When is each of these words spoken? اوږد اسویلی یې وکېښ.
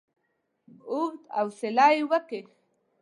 اوږد 0.91 1.21
اسویلی 1.39 1.91
یې 1.95 2.03
وکېښ. 2.09 2.47